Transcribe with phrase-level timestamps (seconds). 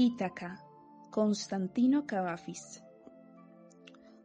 [0.00, 0.64] Ítaca,
[1.10, 2.84] Constantino Cavafis.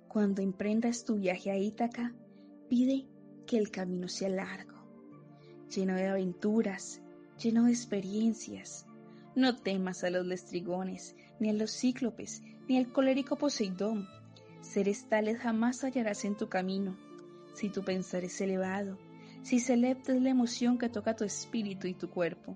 [0.08, 2.14] Cuando emprendas tu viaje a Ítaca,
[2.70, 3.08] pide
[3.48, 4.86] que el camino sea largo,
[5.76, 7.02] lleno de aventuras,
[7.42, 8.86] lleno de experiencias.
[9.36, 14.08] No temas a los lestrigones, ni a los cíclopes, ni al colérico Poseidón.
[14.62, 16.96] Seres tales jamás hallarás en tu camino.
[17.56, 19.00] Si tu pensar es elevado,
[19.42, 22.56] si selecta es la emoción que toca tu espíritu y tu cuerpo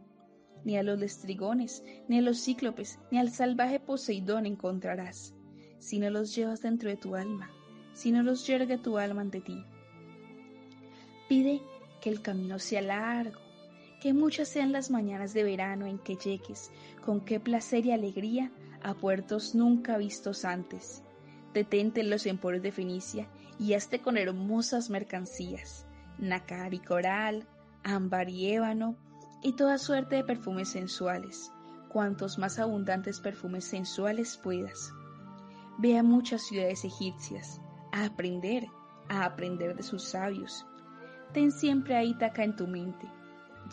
[0.63, 5.33] ni a los lestrigones, ni a los cíclopes, ni al salvaje Poseidón encontrarás,
[5.79, 7.49] si no los llevas dentro de tu alma,
[7.93, 9.63] si no los yergue tu alma ante ti.
[11.27, 11.61] Pide
[12.01, 13.39] que el camino sea largo,
[14.01, 16.71] que muchas sean las mañanas de verano en que llegues,
[17.03, 18.51] con qué placer y alegría,
[18.83, 21.03] a puertos nunca vistos antes.
[21.53, 23.27] Detente en los emporios de Fenicia
[23.59, 25.85] y hazte con hermosas mercancías,
[26.19, 27.47] nácar y coral,
[27.83, 28.95] ámbar y ébano,
[29.41, 31.51] y toda suerte de perfumes sensuales,
[31.89, 34.91] cuantos más abundantes perfumes sensuales puedas.
[35.77, 38.67] Ve a muchas ciudades egipcias, a aprender,
[39.09, 40.65] a aprender de sus sabios.
[41.33, 43.07] Ten siempre a Ítaca en tu mente.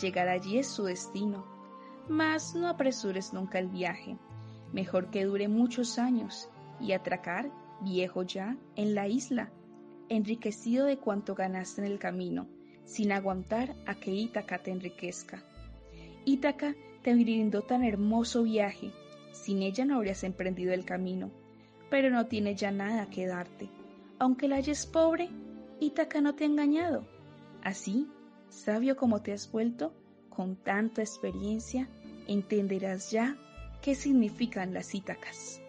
[0.01, 1.47] Llegar allí es su destino,
[2.09, 4.19] mas no apresures nunca el viaje.
[4.73, 6.49] Mejor que dure muchos años
[6.81, 9.51] y atracar, viejo ya, en la isla,
[10.09, 12.49] enriquecido de cuanto ganaste en el camino,
[12.85, 15.43] sin aguantar a que Ítaca te enriquezca.
[16.25, 18.93] Ítaca te brindó tan hermoso viaje,
[19.33, 21.31] sin ella no habrías emprendido el camino,
[21.91, 23.69] pero no tiene ya nada que darte.
[24.19, 25.29] Aunque la halles pobre,
[25.81, 27.07] Ítaca no te ha engañado.
[27.63, 28.09] Así,
[28.49, 29.93] sabio como te has vuelto,
[30.31, 31.89] con tanta experiencia,
[32.27, 33.37] entenderás ya
[33.83, 35.61] qué significan las Ítacas.